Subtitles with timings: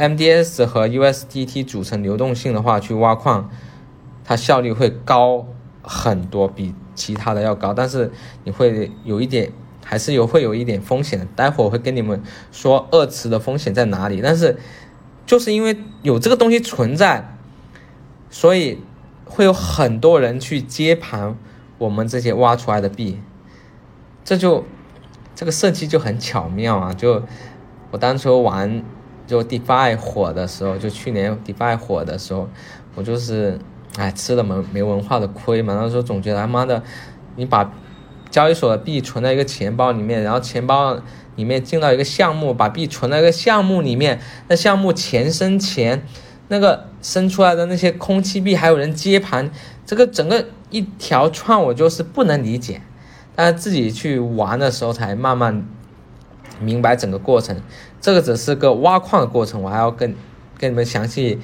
[0.00, 3.50] MDS 和 USDT 组成流动性的话，去挖矿，
[4.24, 5.46] 它效率会高
[5.82, 7.74] 很多，比其他的要高。
[7.74, 8.10] 但是
[8.44, 9.52] 你会有一点，
[9.84, 11.28] 还是有会有一点风险。
[11.36, 14.22] 待会儿我会跟你们说二次的风险在哪里。
[14.22, 14.58] 但是
[15.26, 17.36] 就是因为有这个东西存在，
[18.30, 18.78] 所以
[19.26, 21.36] 会有很多人去接盘
[21.76, 23.20] 我们这些挖出来的币，
[24.24, 24.64] 这就
[25.34, 26.94] 这个设计就很巧妙啊！
[26.94, 27.22] 就
[27.90, 28.82] 我当初玩。
[29.30, 32.48] 就 DeFi 火的时候，就去年 DeFi 火的时候，
[32.96, 33.56] 我就是，
[33.96, 35.78] 哎，吃了没没文化的亏嘛。
[35.80, 36.82] 那时候总觉得他妈的，
[37.36, 37.72] 你把
[38.28, 41.00] 交易所的币存在一个钱包里面，然后钱包
[41.36, 44.18] 里面进到一个项目，把币存在一个项目里面，
[44.48, 46.04] 那项目钱生钱，
[46.48, 49.48] 那个生出来的那些空气币还有人接盘，
[49.86, 52.82] 这个整个一条串我就是不能理解，
[53.36, 55.64] 但是自己去玩的时候才慢慢。
[56.62, 57.56] 明白整个过程，
[58.00, 60.14] 这个只是个挖矿的过程，我还要跟
[60.58, 61.38] 跟你们详细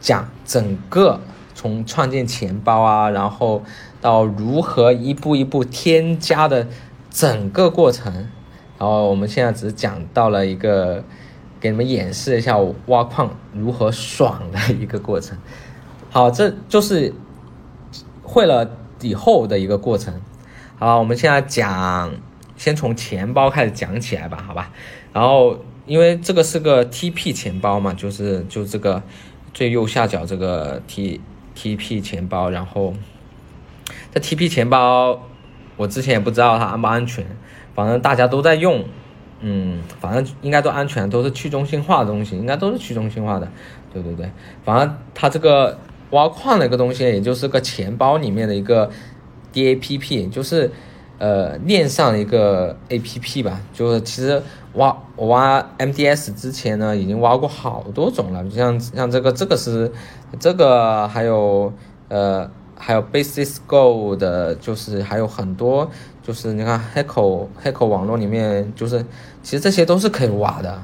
[0.00, 1.20] 讲整个
[1.54, 3.62] 从创建钱包啊，然后
[4.00, 6.66] 到如何一步一步添加的
[7.10, 8.12] 整个过程。
[8.78, 11.04] 然后我们现在只讲到了一个
[11.60, 15.38] 给你们演示一下挖矿如何爽的一个过程。
[16.10, 17.12] 好，这就是
[18.22, 20.20] 会了以后的一个过程。
[20.78, 22.12] 好，我们现在讲。
[22.56, 24.70] 先从钱包开始讲起来吧，好吧。
[25.14, 29.02] 然后因为这个是个 TP 钱包嘛，就是就这个
[29.52, 31.20] 最右下角这个 T
[31.56, 32.50] TP 钱包。
[32.50, 32.94] 然后
[34.12, 35.26] 这 TP 钱包
[35.76, 37.26] 我之前也不知道它安不安全，
[37.74, 38.84] 反正大家都在用，
[39.40, 43.50] 嗯，反正应该都安全，都是去中心化的东西，应该都是去中心化的。
[43.92, 44.30] 对对对，
[44.64, 45.78] 反正它这个
[46.10, 48.90] 挖矿的一个东西，也就是个钱包里面的一个
[49.52, 50.70] DAPP，就是。
[51.20, 59.92] 呃，链上一个 A P P 吧，就是其实挖我挖 M D S 之前呢，已经挖过好多种了，像像这个这个是
[60.38, 61.70] 这个还有
[62.08, 65.90] 呃还有 Basis Go 的，就是还有很多，
[66.22, 69.04] 就是你看 h a c k e h a c k e 网络里面，就是
[69.42, 70.80] 其实这些都是可以挖的，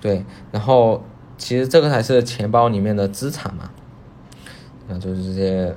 [0.00, 1.00] 对，然后
[1.38, 3.70] 其实这个才是钱包里面的资产嘛，
[4.88, 5.72] 那就是这些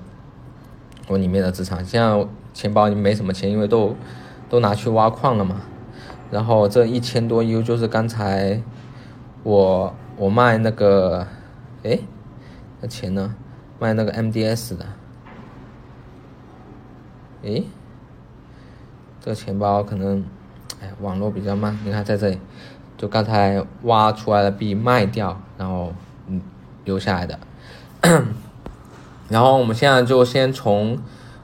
[1.07, 2.27] 我里面的资产，像。
[2.53, 3.95] 钱包里没什么钱，因为都
[4.49, 5.61] 都拿去挖矿了嘛。
[6.31, 8.59] 然后这一千多 U 就是刚才
[9.43, 11.27] 我我卖那个，
[11.83, 11.99] 哎，
[12.81, 13.35] 那钱呢？
[13.77, 14.85] 卖那个 MDS 的。
[17.43, 17.63] 诶，
[19.21, 20.25] 这个钱包可能，
[20.81, 21.77] 哎，网络比较慢。
[21.85, 22.39] 你看在这里，
[22.97, 25.93] 就刚才挖出来的币卖掉，然后
[26.25, 26.41] 嗯
[26.85, 27.39] 留下来的。
[29.29, 30.99] 然后我们现在就先从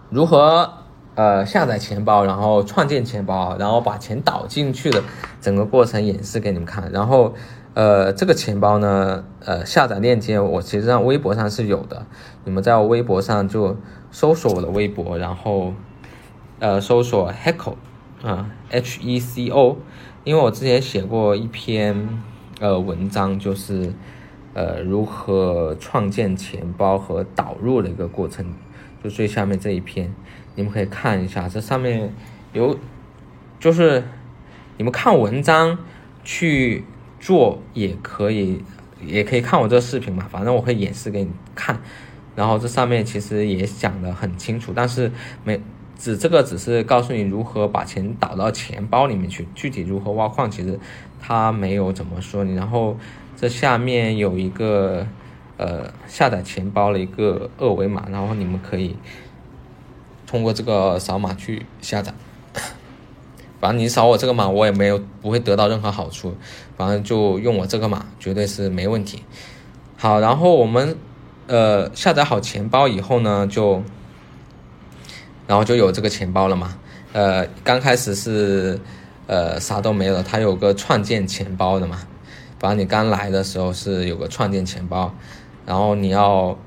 [0.10, 0.74] 如何。
[1.16, 5.04] 呃，下载钱包，然后创建钱包，然后把钱导进去的
[5.40, 6.92] 整个过程演示给你们看。
[6.92, 7.36] 然后，
[7.76, 12.08] 呃，这个钱包呢，呃，下载链接我其实上微博上是有的，
[12.46, 13.78] 你们在我微博上就
[14.10, 15.76] 搜索我的微博，然后，
[16.58, 17.76] 呃，搜索 Heco，
[18.24, 19.78] 啊，H E C O，
[20.24, 22.10] 因为我之前写过一篇
[22.60, 23.94] 呃文章，就是
[24.54, 28.46] 呃如何创建钱包和导入的一个过程，
[29.04, 30.14] 就最下面这一篇。
[30.56, 32.14] 你们可以看一下，这上面
[32.54, 32.78] 有，
[33.60, 34.04] 就是
[34.78, 35.78] 你们看文章
[36.24, 36.84] 去
[37.20, 38.64] 做也可以，
[39.04, 41.82] 也可以看我这个视频嘛，反正我会演示给你看。
[42.36, 45.12] 然后这上面其实也讲的很清楚，但是
[45.44, 45.60] 没
[45.98, 50.80] 只这个只是告诉你如何把钱导到钱包里面去，具体如何挖矿其实
[51.20, 52.54] 他没有怎么说你。
[52.54, 52.96] 然后
[53.36, 55.06] 这下面有一个
[55.58, 58.96] 呃下载钱包的一个二维码，然后你们可以。
[60.26, 62.12] 通过这个扫码去下载，
[63.62, 66.36] 反正你扫我这个码，我也没有不会得到任何好处，
[66.76, 69.22] 反正就用我这个码，绝对是没问题。
[69.96, 70.98] 好，然后我们
[71.46, 73.84] 呃下载好钱包以后呢，就
[75.46, 76.80] 然后就有这个钱包了嘛。
[77.12, 78.80] 呃，刚开始是
[79.28, 82.00] 呃啥都没有，它有个创建钱包的嘛。
[82.64, 85.14] 反正你刚来的时候是有个创建钱包，
[85.66, 86.58] 然后你要。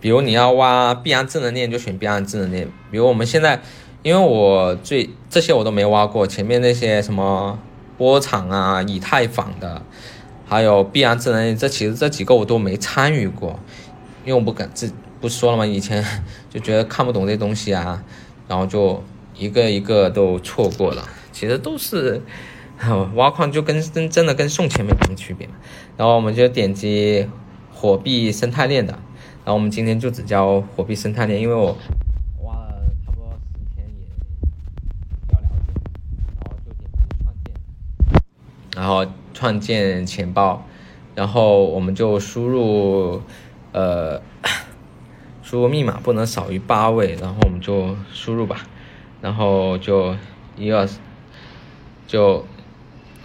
[0.00, 2.68] 比如你要挖币安智能链，就选币安智能链。
[2.90, 3.60] 比如我们现在，
[4.02, 7.56] 因为我最这些我都没挖过，前面那些什么
[7.96, 9.80] 波场啊、以太坊的，
[10.44, 13.60] 还有币安智能链，这其实这几个我都没参与过，
[14.24, 14.88] 因为我不敢，这
[15.20, 15.64] 不说了吗？
[15.64, 16.04] 以前
[16.50, 18.02] 就觉得看不懂这东西啊，
[18.48, 19.00] 然后就
[19.36, 21.08] 一个一个都错过了。
[21.30, 22.20] 其实都是
[23.14, 25.48] 挖矿，就跟真真的跟送钱没什么区别。
[25.96, 27.28] 然后我们就点击
[27.72, 28.92] 火币生态链的。
[29.44, 31.76] 然后我们今天就只教火币生态链，因为我
[32.44, 34.06] 挖了差不多十天，也
[35.10, 35.72] 比较了解。
[36.38, 37.52] 然后就点击创建，
[38.76, 39.04] 然后
[39.34, 40.64] 创建钱包，
[41.16, 43.20] 然后我们就输入，
[43.72, 44.22] 呃，
[45.42, 48.58] 输入密码不能少于八位，然后我们就输入吧，
[49.20, 50.14] 然后就
[50.56, 50.88] 一二，
[52.06, 52.44] 就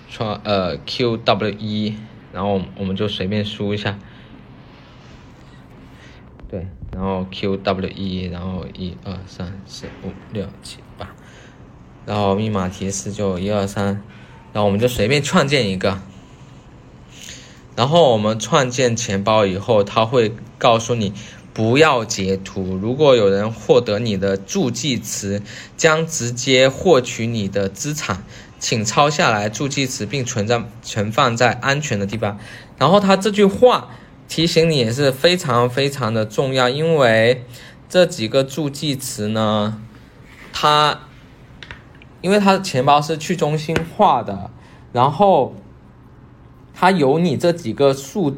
[0.10, 1.96] 创呃 Q W 一，
[2.34, 3.98] 然后我们就随便输一下，
[6.50, 11.10] 对，然后 Q W 一，然后一二三四五六七八，
[12.06, 14.02] 然后密码提示就一二三，
[14.54, 16.00] 然后我们就随便创建一个。
[17.76, 21.14] 然后我们创建钱包以后，它会告诉你
[21.54, 22.76] 不要截图。
[22.76, 25.44] 如果有人获得你的助记词，
[25.76, 28.24] 将直接获取你的资产，
[28.60, 32.38] 请抄下来助记词并存在存放在安全的地方。
[32.78, 33.90] 然后他这句话
[34.28, 37.46] 提醒你也是非常非常的重要，因为
[37.90, 39.82] 这几个助记词呢，
[40.52, 41.00] 它
[42.22, 44.52] 因为它的钱包是去中心化的，
[44.92, 45.56] 然后。
[46.80, 48.38] 它有你这几个数，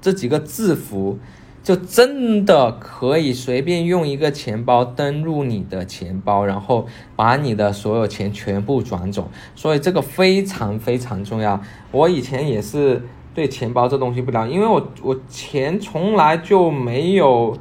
[0.00, 1.18] 这几个字符，
[1.62, 9.30] 就真的可以随便用一个钱包登录你的钱包，然后把你的所有钱全部转走。
[9.54, 11.60] 所以这个非常非常重要。
[11.90, 13.02] 我以前也是
[13.34, 17.56] 对钱包这东西不了因为我我钱从来就没有，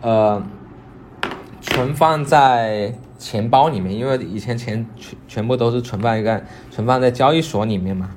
[0.00, 0.42] 呃，
[1.60, 8.10] 存放在钱包里面，因为以前钱全全部都是存放一个存放在交易所里面嘛，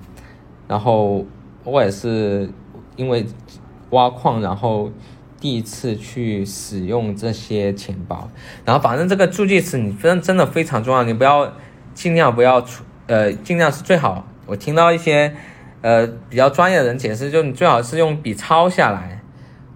[0.68, 1.26] 然后。
[1.68, 2.48] 我也是
[2.96, 3.26] 因为
[3.90, 4.92] 挖矿，然后
[5.46, 8.28] 第一次去使用这些钱包，
[8.66, 11.54] 然后反正这个助记词你真真的非常重要，你不要
[11.94, 14.26] 尽量不要出，呃，尽量是最好。
[14.48, 15.36] 我听到一些
[15.82, 19.22] 呃比较专业的人解释，就你最好是用笔抄下来，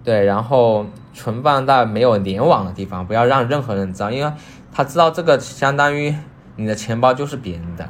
[0.02, 4.32] 对，然后存放在没有联网的地方，不要让任何人知道，因为
[4.72, 6.12] 他知道这个相当于
[6.56, 7.88] 你的钱包就是别人的。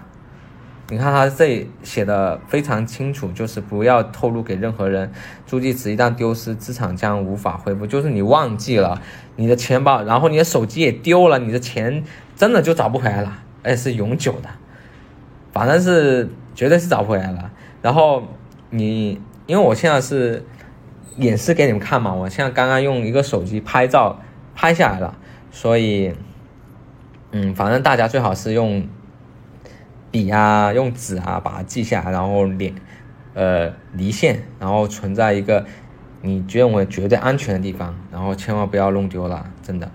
[0.91, 5.13] 你看他这里写的非常清楚，就是不要透露给任何人。
[5.47, 7.87] 助记词一旦丢失，资产将无法恢复。
[7.87, 9.01] 就是你忘记了
[9.37, 12.03] 你的钱包，然后你的手机也丢了，你的钱
[12.35, 14.49] 真的就找不回来了，而且是永久的，
[15.53, 17.53] 反正是绝对是找不回来了。
[17.81, 18.25] 然后
[18.71, 20.45] 你，因为我现在是
[21.19, 24.21] 演示给你们看嘛，我现在刚刚用一个手机拍照
[24.57, 25.17] 拍下来了，
[25.53, 26.13] 所以，
[27.31, 28.85] 嗯，反正大家最好是用。
[30.11, 32.75] 笔啊，用纸啊，把它记下来，然后连，
[33.35, 35.65] 呃，离线，然后存在一个
[36.23, 39.89] 你认为绝对安全的地方，然后千万不要弄丢了，真的。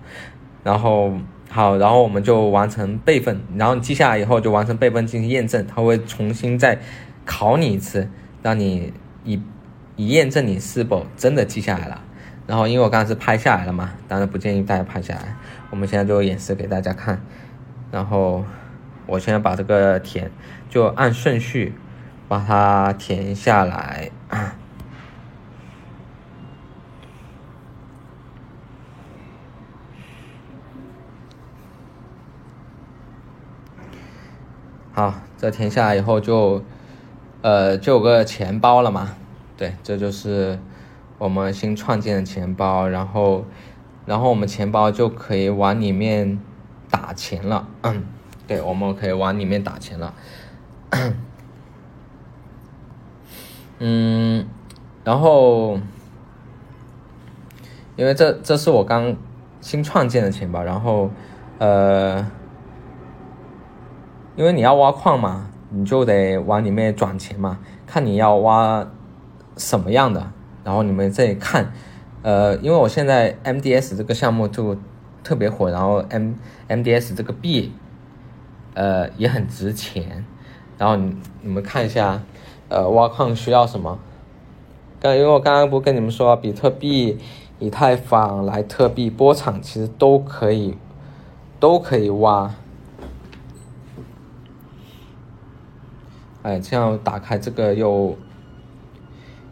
[0.64, 1.12] 然后
[1.50, 6.78] 好，然后我们就完成备份，然后你记下来以后就完成备份进行验证，它会重新再
[7.24, 8.08] 考你一次，
[8.42, 9.40] 让你以
[9.96, 12.00] 以验证你是否真的记下来了。
[12.46, 15.36] 然后因为我刚才是拍下来了嘛，当然不建议大家拍下来，
[15.70, 17.20] 我们现在就演示给大家看，
[17.90, 18.42] 然后。
[19.06, 20.30] 我现在把这个填，
[20.68, 21.74] 就按顺序
[22.28, 24.10] 把它填下来。
[34.92, 36.64] 好，这填下来以后就，
[37.42, 39.14] 呃，就有个钱包了嘛。
[39.56, 40.58] 对，这就是
[41.18, 43.44] 我们新创建的钱包，然后，
[44.06, 46.38] 然后我们钱包就可以往里面
[46.90, 47.68] 打钱了。
[47.82, 48.15] 嗯。
[48.46, 50.14] 对，我们可以往里面打钱了。
[53.80, 54.46] 嗯，
[55.04, 55.78] 然后，
[57.96, 59.16] 因为这这是我刚
[59.60, 61.10] 新创建的钱包，然后，
[61.58, 62.24] 呃，
[64.36, 68.86] 因为你要挖矿嘛，你就得往里面转钱嘛，看你要挖
[69.56, 70.30] 什么样的，
[70.62, 71.72] 然后你们这里看，
[72.22, 74.76] 呃，因为我现在 MDS 这个项目就
[75.24, 76.34] 特别火，然后 M
[76.68, 77.72] MDS 这个币。
[78.76, 80.22] 呃，也很值钱，
[80.76, 82.20] 然后你你们看一下，
[82.68, 83.98] 呃，挖矿需要什么？
[85.00, 87.16] 刚因为我刚刚不跟你们说，比特币、
[87.58, 90.76] 以太坊、莱特币、波场其实都可以，
[91.58, 92.54] 都可以挖。
[96.42, 98.14] 哎，这样打开这个又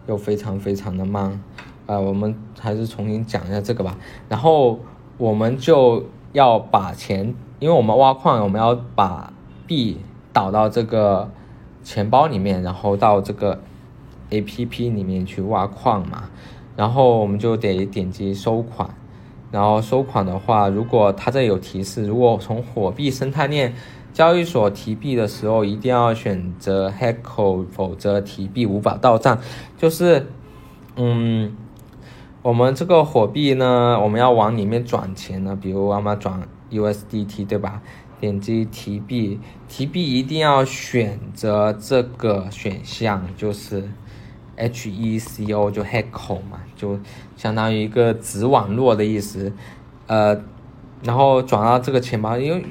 [0.06, 1.40] 又非常非常的慢，
[1.86, 3.96] 啊，我们还是重新讲一下这个吧。
[4.28, 4.80] 然后
[5.16, 6.04] 我们就
[6.34, 7.34] 要把钱。
[7.60, 9.32] 因为我们挖矿，我们要把
[9.66, 9.98] 币
[10.32, 11.30] 导到这个
[11.82, 13.60] 钱包里面，然后到这个
[14.30, 16.24] A P P 里面去挖矿嘛。
[16.76, 18.90] 然后我们就得点击收款。
[19.52, 23.72] 然后收款的话，如果它这有提示，如果从火币生态链
[24.12, 29.38] 交易所提币的时候，一定要选择 Heco，否则提币无法到账。
[29.78, 30.26] 就是，
[30.96, 31.56] 嗯，
[32.42, 36.42] 我们这个火币呢，我们要往里面转钱呢，比如我们转。
[36.80, 37.82] USDT 对吧？
[38.20, 39.38] 点击提币，
[39.68, 43.84] 提币一定要选择这个选项，就是
[44.56, 46.98] H E C O 就 Heco 嘛，就
[47.36, 49.52] 相当于一个子网络的意思，
[50.06, 50.40] 呃，
[51.02, 52.64] 然后转到这个钱包，因为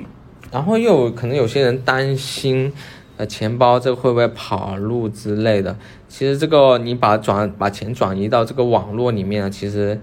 [0.49, 2.73] 然后又可能有些人担心，
[3.17, 5.77] 呃，钱包这会不会跑路之类的。
[6.07, 9.99] 其实这个你把转把钱转移到这个网络里面，其实，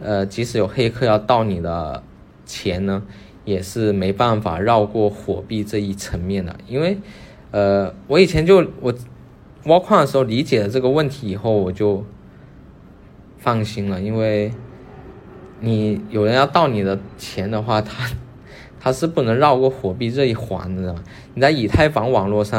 [0.00, 2.02] 呃，即使有黑客要盗你的
[2.52, 3.02] 钱呢，
[3.44, 6.98] 也是没办法绕过火币这一层面的，因为，
[7.50, 8.94] 呃，我以前就我。
[9.66, 12.04] 挖矿的时候理解了这个问题以后，我就
[13.38, 14.50] 放心了，因为
[15.60, 18.10] 你有人要盗你的钱的话，他
[18.80, 20.96] 他是不能绕过火币这一环的。
[21.34, 22.50] 你在以太坊网络上。